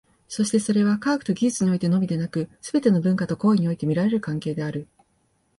[0.27, 4.87] そしてそれは、科学と技術においてのみでなく、すべての文化と行為において見られる関係である。